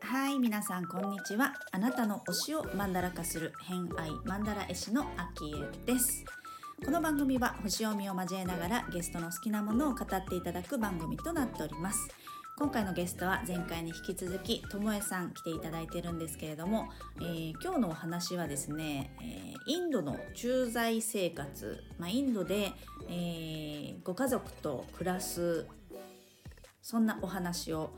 [0.00, 1.54] はい皆さんこんにちは。
[1.72, 6.24] あなたの推しをマンダラ化する偏愛マンダラ絵師のアキエです。
[6.84, 12.08] この番組は星読みを交えながらゲストの好きなものを語っていただく番組となっております。
[12.62, 16.90] 今回のゲストは前回に引き続きともえさん来ていただいてるんですけれども、
[17.20, 22.70] えー、今日のお話はですね、えー、インドの駐在生活、まあ、インドで、
[23.08, 25.66] えー、ご家族と暮らす
[26.82, 27.90] そんなお話を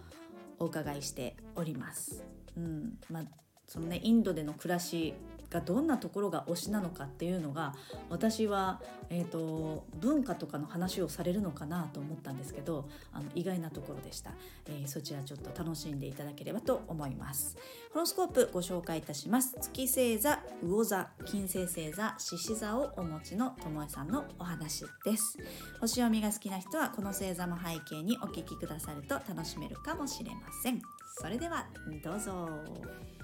[0.59, 2.25] お伺いしております。
[2.57, 3.25] うんまあ
[3.67, 5.13] そのね、インドでの暮らし
[5.55, 7.75] がどんなところが推しなのかっていうのが
[8.11, 14.33] 私は、えーと、文化とかの話をされるのかなと思ったんですけどあの意外なところでした、
[14.67, 17.57] えー、そちらちょっと楽しんでいただければと思います。
[17.93, 19.57] ホロスコープご紹介いたします。
[19.61, 25.39] 月星座魚座金星星座獅子座をお持ちのともえさんのお話です。
[25.81, 30.83] 星読みが好きな人はこの星座も背景にお聞きくださると楽しめるかもしれません。
[31.21, 31.67] それでは
[32.03, 33.24] どうぞ。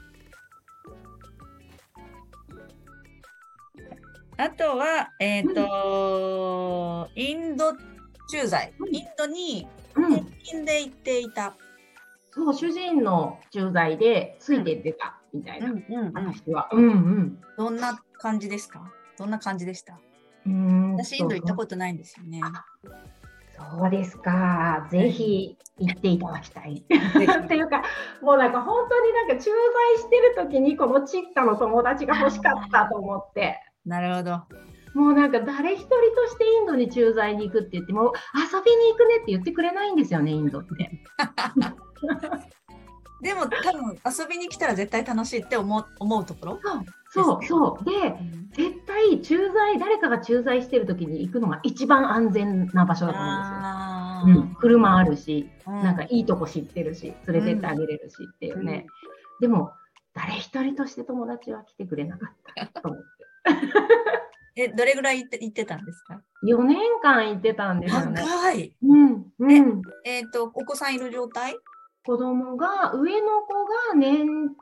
[4.41, 7.75] あとは、えっ、ー、と、うん、インド
[8.33, 11.55] 駐在、インドに転勤で行っていた。
[12.31, 15.69] そう、主人の駐在でついてってたみたいな
[16.15, 16.71] 話は。
[16.73, 17.39] うんうん。
[17.59, 18.91] どんな感じですか？
[19.19, 20.01] どんな感じでした？
[20.47, 22.41] うん私、インド行ったことないんですよね。
[23.59, 24.89] そうですか。
[24.91, 26.83] ぜひ行っていただきたい。
[26.89, 27.83] っていうか、
[28.23, 33.59] もうなんか本当になんか駐在してる時にこのチッタの友達が欲しかったと思って。
[33.91, 34.43] なるほど。
[34.95, 35.97] もうなんか誰一人と
[36.29, 41.03] してインドに駐在に行くって言っても遊びに行くねって言ってくれないんですよねインドって。
[43.21, 46.59] でも多分遊びに来たら絶対楽しいって思う思うところ？
[47.11, 54.43] そうそうで、うん、絶対駐在誰かが駐在してる時に行くのが一番安全な場所だと思うんですよ。
[54.43, 58.87] うん、車あるし、うん、なんかいいとこ知ってるし連れてってあげれるしっていうね、
[59.41, 59.73] でも
[60.15, 63.20] 誰一人として友達は来てくれなかったと思って。
[64.57, 68.23] え、どれぐらい行って行ってたんですか ?4 年間行ってたんですよね。
[68.23, 68.77] 長い。
[68.83, 69.33] うん。
[69.39, 71.57] うん、えっ、ー、と、お子さんいる状態？
[72.05, 74.55] 子供が、上の子が年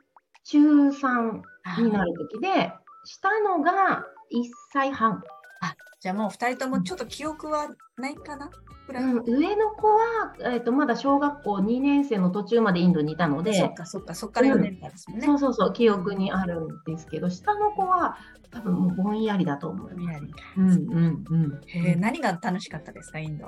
[0.43, 1.41] 中3
[1.79, 2.71] になる時で、
[3.05, 5.23] 下のが1歳半。
[5.61, 8.45] あ、じゃあもう2人ともちょっと記憶はないかな？
[8.45, 8.51] うん、
[8.93, 18.17] 上の子は、えーと、まだ小学校2年生の途中までインドにいたので、そっかそっか、そっから4年間ですもんね、うん、そうそうそう、記憶にあるんですけど、下の子は
[18.51, 20.21] 多分もうぼんやりだと思います。
[20.57, 21.61] うんうんうん。
[21.67, 23.47] へ何が楽しかったですか、インド？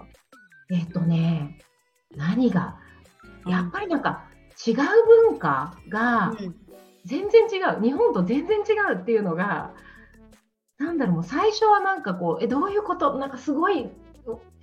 [0.72, 1.58] えっ、ー、とね、
[2.16, 2.78] 何が、
[3.48, 4.26] やっぱりなんか
[4.66, 4.76] 違う
[5.30, 6.34] 文化が
[7.06, 9.74] 全然違う、日本と全然違うっていうのが、
[10.78, 13.18] なんだろう最初はなんかこう、え、どういうこと？
[13.18, 13.90] なんかすごい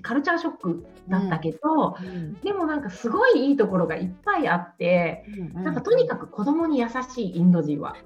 [0.02, 5.24] カルチャーショックだったけど、うん、でもなんかすごいいいところがいっぱいあって、
[5.54, 7.96] うん、なんかとにかく子供に優しいインド人は、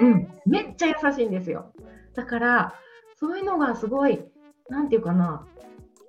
[0.00, 1.72] うん、めっちゃ優しいんですよ。
[2.14, 2.74] だから
[3.18, 4.24] そういうのがすごい
[4.68, 5.46] なんていうかな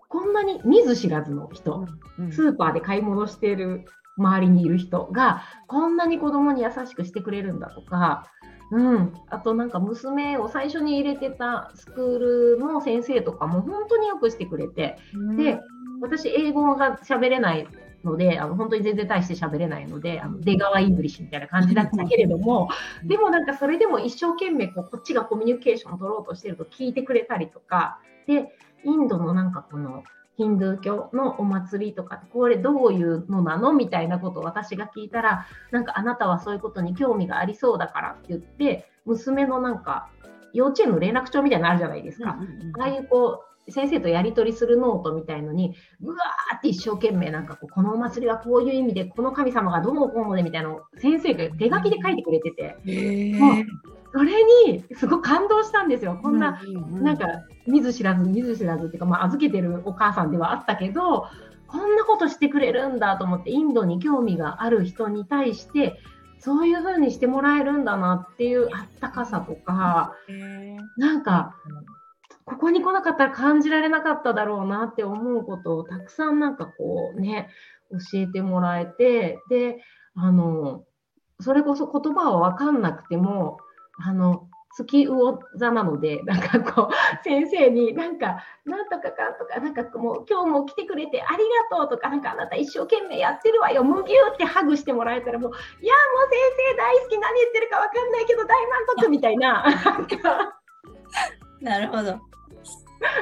[0.08, 1.86] こんなに見ず知らずの人、
[2.18, 3.86] うん、スーパーで買い物している
[4.18, 8.28] 周りにいる人がこんなに子供に優しくしてくれるんだとか
[8.72, 12.20] うん、あとなんか娘を最初に入れてたスクー
[12.56, 14.98] ルの先生とかも本当によくしてくれて、
[15.38, 15.60] で
[16.02, 17.68] 私英語が喋れない
[18.04, 22.70] のであの本当に全然大して喋れないのであの出川 English みたいな感じだったけれども
[23.04, 30.04] でもなんかそれでも一生懸命こうこっちがコミュニケーションを取ろうとしてると聞いてくれたりとかでインドのなんかこの
[30.40, 40.08] ヒンドゥー教のお祭りとかこれどういうのなのみたいなことを私が聞いたらなんかあなたはそういうことに興味がありそうだからって言って娘のなんか
[40.54, 42.38] 幼稚園の連絡帳みたいなのあるじゃないですか、
[42.80, 52.78] ああいうこう先生とやり取りするノートみたいのにうわーって一生懸命なんかこうこのお祭りはこういう意味でこの神様がどうもこうもでみたいなのを先生が手書きで書いてくれてて、
[54.12, 56.20] それにすごく感動したんですよ。
[56.22, 56.62] こんな、
[56.92, 57.28] なんか
[57.68, 61.28] 見ず知らず見ず知らずっていうか、まあ、預けてるお母さんではあったけど
[61.68, 66.00] こんなことしてくれるんだと思ってインドに興味がある人に対して
[66.40, 70.16] そういう風にしてもらえるんだなっていうあったかさとか、
[70.98, 71.56] なんか
[72.46, 77.50] ここに来なかったら感じられなかっただろうなって思うことをたくさんなんかこうね
[77.92, 79.84] 教えてもらえてで
[80.16, 80.84] あの
[81.42, 83.60] それこそ言葉は分かんなくても
[84.06, 96.40] あの月魚座なので、 なんかこう、先生になんか、なんとかかんとか、なんかもう、今日も来てくれてありがとうとか、なんかあなた一生懸命やってるわよ、むぎゅーってハグしてもらえたら、もう、いや、もう先
[96.72, 99.66] 生大好き、何言ってるか分かんないけど、大満足 みたいな、
[101.62, 102.20] なるほど。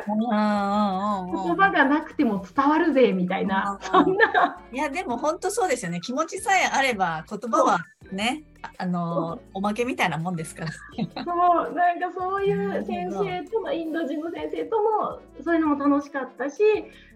[0.07, 4.57] 言葉がなくても伝わるぜみたいな、そんな。
[4.71, 6.01] いやでも本当そうですよね。
[6.01, 7.77] 気持ちさえあれば言葉は
[8.11, 8.43] ね。
[8.77, 10.71] あのおまけみたいなもんですから。
[10.71, 16.61] そうなんかそういう先生とのインド人の先生ともそういうのも楽しかったし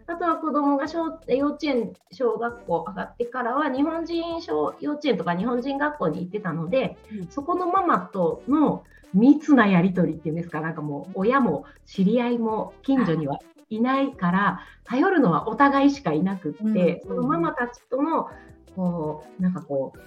[0.07, 8.83] あとは子供が小幼稚園小学校上がってからは日本人小幼稚園とか日本人学校に行ってたので、うん、そこのママとの
[9.13, 13.39] 密なやり取りっていうんですかなんかもう親も知り合いも近所には
[13.69, 18.27] いないから頼るのはお互いしかいなくって、そのママたちとの
[18.75, 19.99] こうなんかこう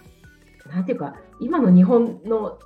[0.70, 2.58] なんていうか今の日本の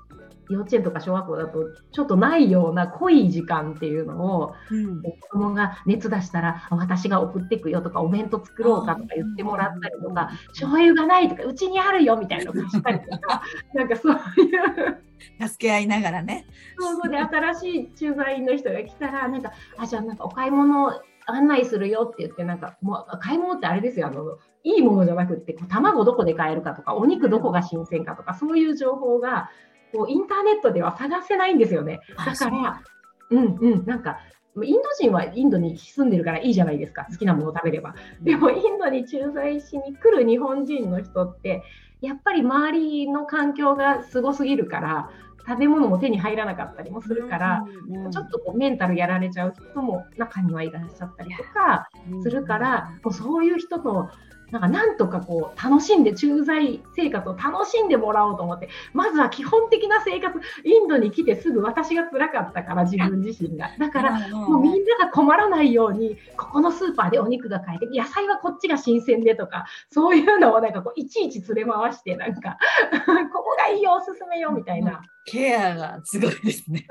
[0.51, 1.61] 幼稚園とか小学校だと
[1.93, 13.43] ちょっとないような濃い時間っていうのを、うん、子供が熱出したら私が送っていくよとかお弁当作ろうかとか言ってもらったりとか醤油がないとかうちにあるよみたいなのをしたりとか
[13.75, 15.49] なんかそういう。
[15.49, 16.47] 助け合いながらね。
[16.79, 20.93] そうそうで新しい駐在員の人が来たらなんかあじゃあなんかお買い物
[21.27, 29.51] 案内するよって言ってなんかもう買い物ってあれですよあのいいものじゃなくって卵どこで買えるかとかお肉どこが新鮮かとかそういう情報が
[29.93, 32.01] こうインターネットでは探せないんですよね。
[32.25, 32.83] だから、
[33.31, 34.19] うんうん、なんか、
[34.63, 37.95] インド人はインドに住んでるからいいじゃないですか、好きなものを食べれば。
[38.23, 41.63] でも、インドに駐在しに来る日本人の人って、
[42.01, 45.11] やっぱり周りの環境がすごすぎるから、
[45.47, 47.65] 食べ物も手に入らなかったりもするから、
[48.11, 51.89] ちょっとこうメンタルやられちゃう人も中にはいらっしゃったりとか
[52.23, 54.11] するから、もうそういう人と
[54.51, 72.59] なんかなんとかこう楽しんで駐在生活を楽しんでもらおうと思ってまずは基本的な生活インドに来てすぐ私が辛かったから自分自身がだからもうみんなが困らないようにここのスーパーでお肉が買えて野菜はこっちが新鮮でとかそういうのをなんかこういちいち連れ回してなんか
[73.33, 75.03] ここがいいよおすすめよみたいな。
[75.27, 76.87] ケアがすごいですね。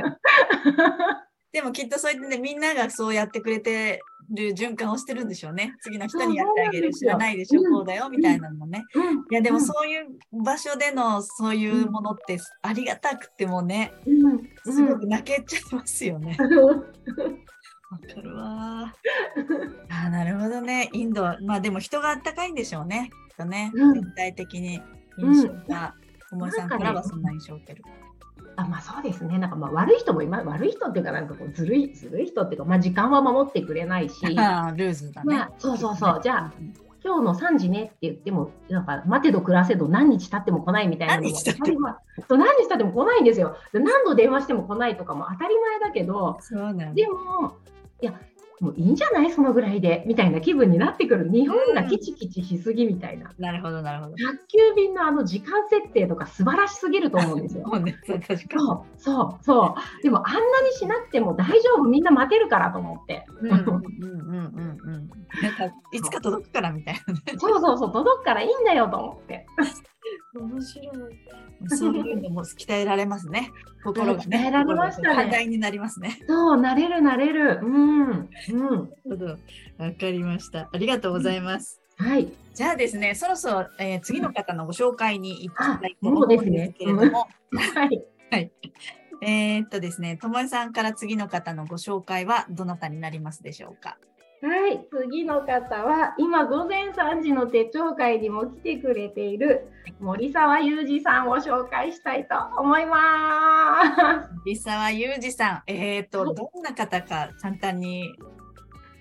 [1.52, 5.74] でもきっとそうやってねみんながそうやってくれてる循環をしてるんでしょうね。
[5.82, 8.84] 次の人にやってあげる知らないでしょ、こうだよみたいなのもね。
[9.32, 10.08] いやでもそういう
[10.44, 13.94] 場所でのそういうものってありがたくてもね、
[14.66, 16.38] すごく泣けちゃいますよね。
[17.90, 18.94] わかるわ。
[19.90, 20.90] あなるほどね。
[20.92, 23.10] インド、まあでも人があったかいんでしょうね。
[23.30, 24.82] きっとね、全体的に
[25.20, 25.94] 印象が、
[26.30, 27.84] ともえさんからはそんな印象を受ける。
[28.58, 36.54] あまあそうですね、なんかまあ悪い人も今、悪い人っていうか、なんかこうずるい、ずるい人っていうか、まあ時間は守ってくれないし、 あルーズだね、まあ、そうそうそう、じゃあ、
[37.04, 42.92] 今日の3時ねって言っても、なんか待てど暮らせど何日経っても来ないみたいなのも、何日経っても。
[42.92, 43.56] 来ないんですよ。
[43.74, 46.40] 何度電話しても来ないとかも当たり前だけど、
[46.96, 47.58] でも、
[48.02, 48.14] いや、
[48.60, 49.32] もういいんじゃない？
[49.32, 50.04] そのぐらいで。
[50.08, 51.30] みたいな気分になってくる。
[51.32, 54.16] 日本がキチキチしすぎみたいな、なるほどなるほど。
[54.16, 57.66] 宅急便のあの時間設定とか素晴らしすぎると思うんですよ。
[58.58, 63.26] そうそうそうでもあんなにしなくても大丈夫みんな待てるからと思って。
[63.42, 65.10] うんうんうんうんうん。
[65.92, 69.46] いつか届くからみたいな、ね、そうそうそう届くからいいんだよと思って
[70.40, 70.88] 面白い。
[71.70, 73.52] そういうのも鍛えられますね。
[73.84, 74.38] 心がね。
[74.38, 75.32] 鍛えられましたね。
[75.32, 76.20] 課になりますね。
[76.28, 77.60] そう、なれるなれる。
[77.64, 78.10] うん。
[78.10, 78.30] うん。
[79.78, 80.70] わかりました。
[80.72, 81.82] ありがとうございます。
[81.98, 82.32] はい。
[82.54, 87.28] じゃあですね、そろそろ、えー、次の方のご紹介に行きたいと思うんですけれども。
[87.76, 88.04] はい。
[88.30, 88.52] はい。
[89.22, 93.98] えー、っとですね、ともえさんから次の方のご紹介はどなたになりますでしょうか？
[94.40, 99.68] はい、次の方は今午前3時の手帳会にも来てくれている
[100.00, 103.82] 森沢裕二さんを紹介したいと思いま
[104.28, 104.32] す。
[104.46, 108.14] 森沢裕二さん、えっ、ー、と、どんな方か簡単に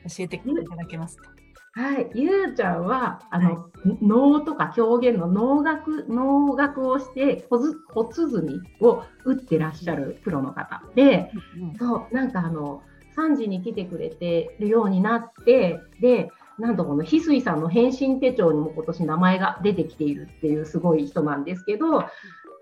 [0.09, 1.37] 教えていただけますか？
[1.77, 7.75] はい、ゆうちゃんはあの、はい、脳とか表現の脳学脳学をして骨
[8.11, 12.81] 髄を打ってらっしゃるプロの方で、うんうん、そうなんかあの
[13.17, 22.05] 3時に来てくれてるようになって、で、なんとこの翡翠さんの返信手帳にも今年名前が出てきているっていうすごい人なんですけど、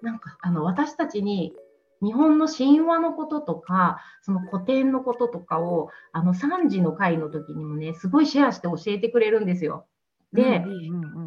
[0.02, 1.54] なんかあの私たちに
[2.02, 9.86] 日本の神話のこととか、その古典のこととかを、あの3時の回の時にもね、すごいシェアして教えてくれるんですよ。
[10.32, 10.64] で、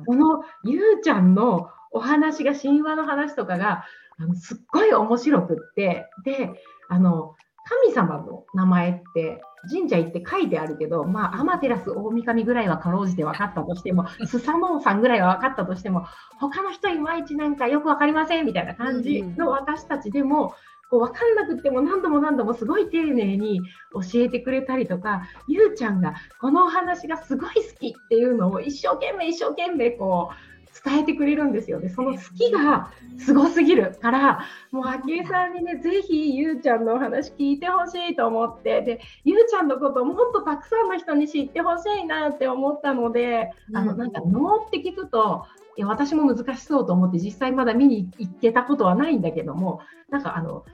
[0.05, 3.85] このゆうちゃんのお話が神話の話とかが、
[4.19, 6.51] あのすっごい面白くって、で、
[6.89, 7.35] あの、
[7.69, 16.05] 神様の名前って神社行って書いてあるけど、まあ、アマテラス大神ぐらいはかろうじて分かったとしても、スサノオさんぐらいは分かったとしても、
[16.39, 20.53] 他の人いまいちなんかよく分かりませんみたいな感じの私たちでも、
[20.89, 23.59] こう分かんなくっても何度も何度もすごい丁寧に
[23.91, 31.79] 教えてくれたりとか、ゆうちゃんがこのお話がすごい好きっていうのを一生懸命一生懸命こう伝えてくれるんですよ。
[31.79, 45.45] で、その好きがすごすぎるから、もう昭恵さんにね、ぜひゆうちゃんのお話聞いてほしいと思って、で、ゆうちゃんのことをもっとたくさんの人に知ってほしいなって思ったので、あの、なんか能って聞くと、
[45.77, 50.65] いや私も難しそうと思って実際まだ見に行けたことはないんだけどもなんかあの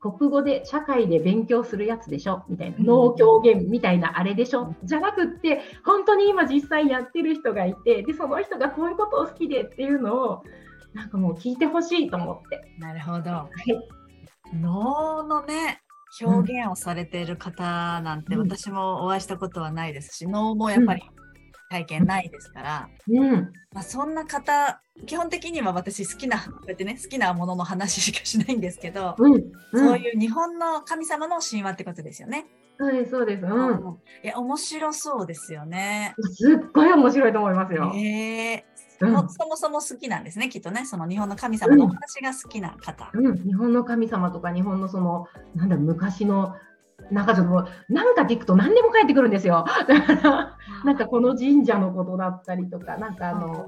[0.00, 2.44] 国語で社会で勉強するやつでしょ？
[2.48, 2.76] みたいな。
[2.78, 4.74] 脳狂言みたいなあれでしょ？
[4.84, 10.42] じゃなくって本当に今実際やってる人がいてでその人がこういうことを好きでっていうのを
[10.94, 12.60] なんかもう聞いてほしいと思って。
[12.78, 13.30] なるほど。
[13.30, 15.82] はい、脳のね
[16.20, 21.02] 表現をされている方なんて私もお会いしたことはないですし、脳もやっぱり
[21.68, 29.42] 体験ないですから、うんまあ、そんな方基本的には私好きなこうやってね好きなものの話しかしないんですけど、うんうん、
[29.72, 32.46] そういう日本の神様の神話ってことですよね。
[32.78, 33.44] そうですそうです。
[33.44, 33.98] うん。
[34.22, 36.14] いや面白そうですよね。
[36.34, 37.90] すっごい面白いと思いますよ。
[37.94, 46.54] へえー、うん、そもそも好きなんですねきっとねその日本の神様のお話が好きな方、うん、うん、日本の神様とか日本のそのなんだ昔の
[47.10, 49.64] なんかちょっと、なんか聞くと何でも返ってくるんですよ。
[49.86, 53.66] だから、なんかこの神社のことだったりとか、なんかあの、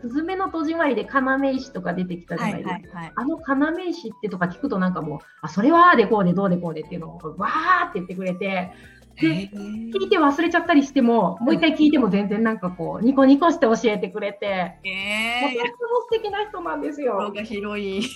[0.00, 2.72] すずめの戸締まりで要石とか出てきたじゃないですか。
[2.72, 8.72] はいはいはい、あの要石ってとか聞くとなんかもう、あ、それはでこうでどうでこうでっていうのをわーって言ってくれて、
[9.20, 17.30] で、聞いて忘れちゃったりしても、もう一回聞いても全然なんかこう、ニコニコして教えてくれて、えー、とても素敵な人なんですよ。
[17.34, 18.02] が広い。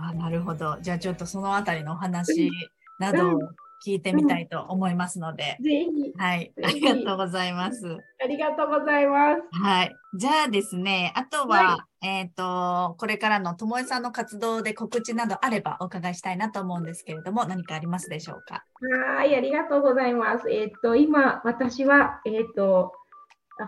[0.00, 0.78] あなるほど。
[0.80, 2.50] じゃあちょっとそのあたりのお話
[2.98, 3.40] などを
[3.86, 5.58] 聞いてみたいと思いますので。
[5.60, 6.12] ぜひ。
[6.16, 6.52] はい。
[6.64, 7.98] ありがとうございます。
[8.22, 9.42] ありがとうございます。
[9.60, 9.94] はい。
[10.16, 18.64] じゃあですね、あとは、はい、えっ、ー、と、これからのともえさんの活動で告知などあればお伺いしたいなと思うんですけれども、何かありますでしょうか？
[19.16, 20.50] はい、ありがとうございます。
[20.50, 22.92] えっ、ー、と、今、私は、えっ、ー、と、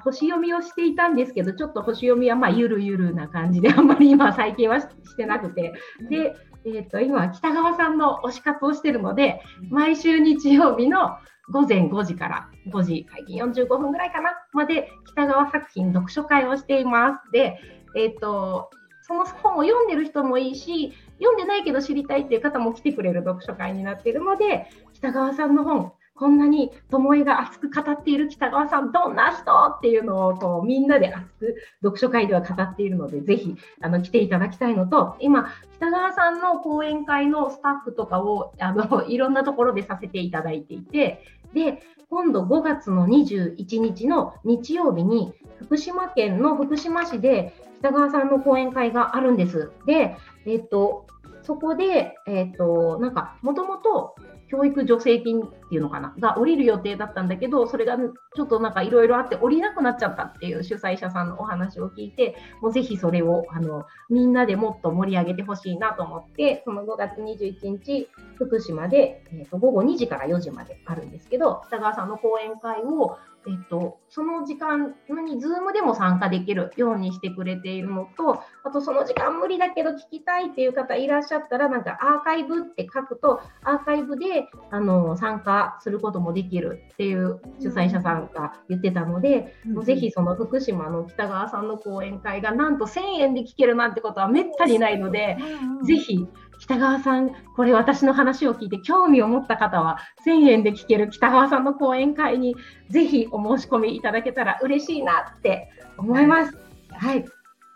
[0.02, 5.75] 星読みをしていたんですけど、ちょっと星読みはまあゆるゆるな感じで、あんまり今、最近はしてなくて、
[6.09, 9.40] で、えーと、今、北川さんの推し活をしているので、
[9.71, 11.16] 毎週日曜日の
[11.50, 17.31] 午前5時から5時、最近45分ぐらいかな、まで北川作品読書会をしています。
[17.31, 17.61] で、
[17.95, 18.71] えっ、ー、と、
[19.02, 49.70] その本を読んでる人もいいし、読んでないけど知りたいっていう方も来てくれる読書会になっているので、北川さんの本、こんなに巴が熱く語っている北川さん、どんな人っていうのをこうみんなで熱く読書会では語っているので、ぜひあの来ていただきたいのと、今、北川さんの講演会のスタッフとかをあのいろんなところでさせていただいていて、で、今度5月の21日の日曜日に、福島県の福島市で北川さんの講演会があるんです。
[49.87, 51.06] で、えっと、
[51.42, 54.14] そこで、えっと、なんか、もともと
[54.49, 56.14] 教育助成金っていうのかな？
[56.18, 73.18] が降りる予定だったんだけどそれがちょっとなんかいろいろあって降りなくなっちゃったっていう主催者さんのお話を聞いてもうぜひそれをあのみんなでもっと盛り上げてほしいなと思ってその5月21日福島で、えー、と午後2時から4時まであるんですけど北川さんの講演会を
[73.49, 95.37] えっと、その時間に Zoom でも参加できるようにしてくれているのと、あとその時間無理だけど聞きたいっていう方いらっしゃったら、なんかアーカイブって書くと、アーカイブであの参加することもできるっていう主催者さんが言ってたので、うん、ぜひその福島の北川さんの講演会がなんと1000円で聞けるなんてことはめったにないので、
[95.81, 96.27] うん、ぜひ
[96.59, 102.57] 北川さん、これ私の話を聞いて興味を持った方は、1000円で聞ける北川さんの講演会に
[102.89, 106.57] ぜひお申し込みいただけたら嬉しいなって思います。
[106.93, 107.25] はい。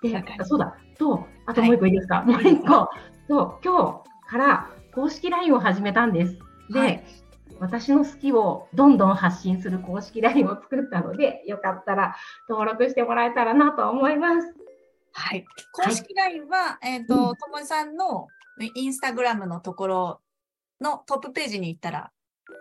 [0.03, 0.77] で、そうだ。
[0.99, 2.89] と、あともう一個いいですか、はい、もう一個。
[3.29, 6.39] そう、今日から公式 LINE を始めたんです。
[6.71, 7.05] で、はい、
[7.61, 12.17] 私の好きをどんどん発信する公式 LINE を作ったので、よかったら
[12.49, 14.55] 登録してもらえたらなと思います。
[15.13, 15.45] はい。
[15.73, 18.29] 公式 LINE は、はい、えっ、ー、と、ともえさんの
[18.75, 20.21] インスタグラムのところ
[20.81, 22.11] のトップページに行ったら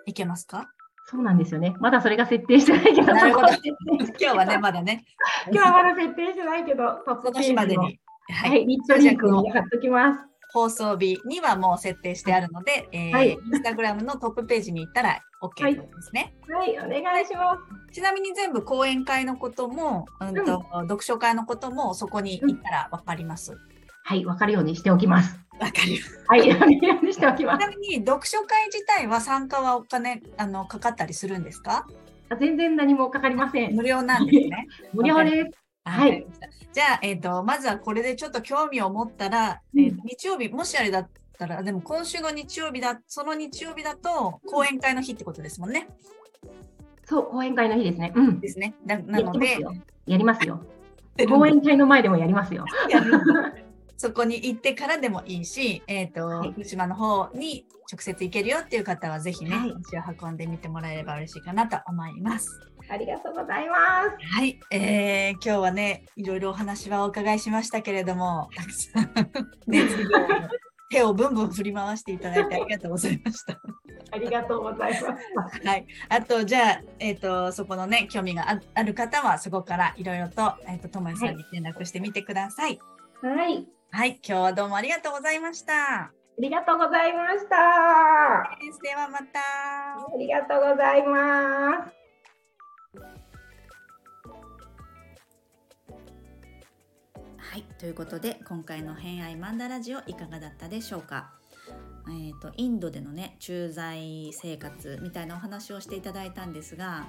[0.06, 0.70] いけますか？
[1.06, 1.74] そうなんですよね。
[1.80, 3.14] まだそれが設定してないけど。
[3.14, 3.48] なるほど。
[3.48, 5.06] 今日はね、まだね。
[5.52, 8.00] 今日はまだ設定してないけど、トップページまでに。
[8.32, 10.29] はい、リットリンクに貼っときます。
[10.52, 16.76] 放送日にはもう設定してあるので、えー、はい、インスタグラムのトップページに行ったら OK ですね、はい。
[16.76, 17.94] はい、お願いします。
[17.94, 23.54] ちなみに全部講演会のことも、うんと、うん、読書会のこともそこに行ったら分かります。
[23.54, 23.60] うん、
[24.04, 25.40] はい、分かるようにしておきます。
[25.60, 25.94] わかる。
[26.28, 27.60] はい、わかるようにしておきます。
[27.60, 31.86] ちなみに読書会自体は参加はお金あのかかったりするんですか？
[32.40, 33.76] 全然何もかかりません。
[33.76, 34.68] 無料なんですね。
[34.94, 35.52] 無料です。
[35.90, 36.26] はい。
[36.72, 45.88] じゃあ、えっ、ー、と、まずはこれでちょっと興味を持ったら、うん、えー、日曜日、もしあれだったら、でも今週の日曜日だ、その日曜日だと、講演会の日ってことですもんね。
[47.06, 48.14] そう、講演会の日ですね。
[48.16, 48.40] うん。
[48.40, 48.76] ですね。
[48.86, 49.58] ななので、
[50.06, 50.62] やりますよ。
[51.28, 52.66] 講演会の前でもやりますよ。
[53.98, 62.62] そこに行ってからでもいいし、えっ、ー、と、はい、福島の方に直接行けるよっていう方はぜひね、はい、足を運んでみてもらえれば嬉しいかなと思います。
[62.90, 64.36] ありがとうございます。
[64.36, 69.14] はい、えー、今日はね、いろいろお話はお伺いしましたけれども、たくさん
[69.68, 69.84] ね、
[70.90, 73.60] 手をブンブン振り回していただいてありがとうございました。
[74.12, 75.02] ありがとうござい
[75.36, 75.68] ます。
[75.68, 82.80] はい、あとじゃあ、えっ、ー、とそこのね興味がある方はそこからいろいろとえっ、ー、とともさんに連絡してみてください。
[83.22, 83.68] はい。
[83.92, 85.74] はい、今日はどうもありがとうございました。
[85.74, 87.56] ありがとうございました。
[88.82, 89.40] ではまた。
[89.40, 91.99] ありがとうございます。
[97.60, 101.34] はい、ということで今回の「偏愛マンダラジオ」いかがだったでしょうか、
[102.08, 107.06] えーと、インドでのね駐在生活みたいなお話をしていただいたんですが、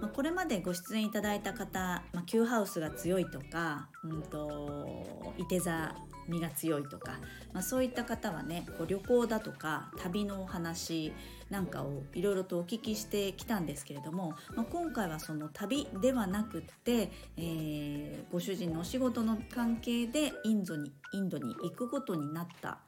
[0.00, 5.94] まあ、これまでご出演いただいた方、まあ、Q ハウスが強いとか、うんと、いて座
[6.32, 7.18] 身が強いとか、
[7.52, 11.12] まあ、そういった方はねこう旅行だとか旅のお話
[11.50, 22.78] なんかをいろいろとお聞きしてきたんですけれども、まあ、今回はその旅ではなくって、えー、ご主人のお仕事の関係でインドにインドに行くことになった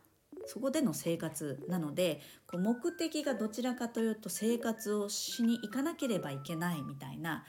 [0.46, 7.44] そこでの生活なのでこう目的がどちらかというと生活をしに行かなければいけないみたいな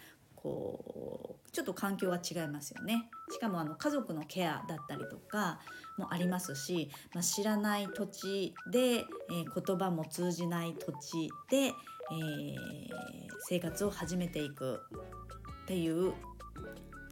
[0.45, 3.09] こうちょっと環境は違いますよね。
[3.31, 5.59] しかもあの家族のケアだったりとか
[5.97, 11.73] もありますし、まあ、知らない土地で、えー、言葉も通じない土地で、えー、
[13.47, 14.81] 生活を始めていく
[15.63, 16.13] っていう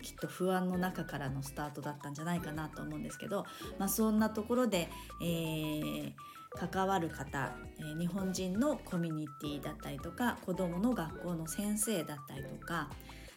[0.03, 3.45] きっと不安の中からのスタートだったんじゃないかなと思うんですけど、
[3.79, 4.89] まあ、そんなところで、
[5.23, 6.13] えー、
[6.69, 12.89] 関わる方、え、日本人のコミュニティだったりとか子どもの学校の先生だったりとか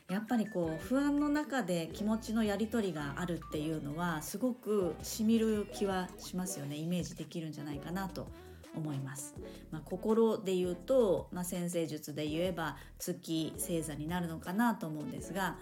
[0.08, 8.28] やっぱりこう不安の中で気持ちのやり取りがあるっていうのはすごくしみる気はしますよねイメージできるんじゃないかなと
[8.76, 9.34] 思います。
[9.70, 15.56] まあ、心で言うと、まあ、先生術で言えば月星座になるのかなと思うんですが、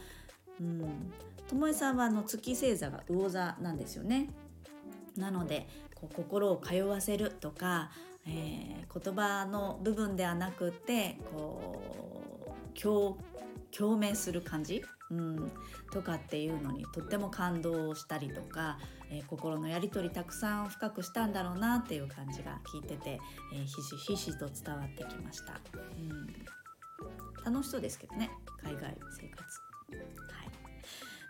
[0.61, 1.13] うん、
[1.49, 4.31] 友江さんはあの月星座が魚座なんですよね。
[5.17, 7.91] なのでこう心を通わせるとか、
[8.27, 11.81] えー、言葉の部分ではなくてこ
[12.75, 13.17] う共
[13.77, 15.53] 共鳴する感じ、うん、
[15.93, 18.79] とかっていうのにとっても感動したりとか、
[19.11, 23.21] えー、心のやり取りたくさん深くしたんだろうなっていう感じが聞いてて、
[23.55, 25.61] えー、ひしひしと伝わってきました、
[27.47, 28.31] うん、楽しそうですけどね。
[28.63, 30.44] 海外生活。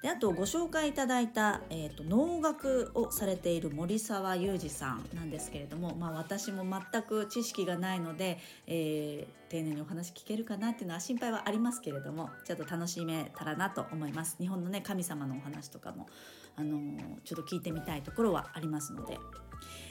[0.05, 16.07] であとご紹介いただいた、えーと、能楽をされている森沢裕二さんなんですけれども、まあ、私も全く知識がないので、えー、丁寧にお話聞けるかなっていうのは心配はありますけれどもちょっと楽しめたらなと思います日本のね神様のお話とかも、
[16.55, 19.19] あのー、ちょっと聞いてみたいところはありますので。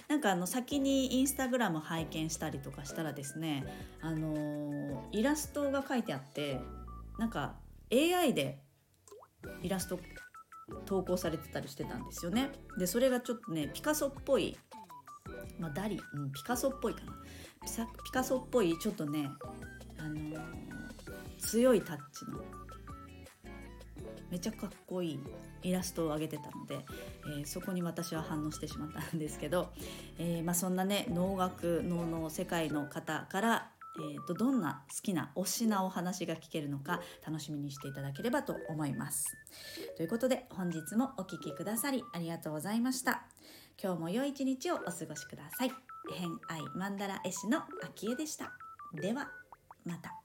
[0.09, 3.65] なんかあの先にインスタグラム拝見したりとかしたらですね、
[4.01, 6.59] あのー、イラストが書いてあって
[7.17, 7.55] なんか
[7.91, 8.59] AI で
[9.61, 9.99] イラスト
[10.85, 12.49] 投稿されてたりしてたんですよね。
[12.77, 14.57] でそれがちょっとねピカソっぽい、
[15.59, 17.13] まあ、ダリ、うん、ピカソっぽいかな
[18.05, 19.29] ピカソっぽいちょっとね、
[19.97, 20.39] あのー、
[21.39, 22.39] 強いタッチの
[24.29, 25.19] めちゃかっこいい
[25.61, 26.79] イラストを上げてたので、
[27.37, 29.71] えー、そこに私は反応してしまったんですけど、
[30.17, 39.25] えーまあ、そんなね能楽能の世界の方からえーと、どんな好きな推しなお話が聞けるのか楽しみにしていただければと思います。
[39.97, 43.23] ということで本日もお聴きくださりありがとうございました。
[43.81, 45.71] 今日も良い一日をお過ごしください。
[46.11, 48.51] 偏愛マンダ絵師の秋江でした。
[48.93, 49.31] では
[49.85, 50.22] また。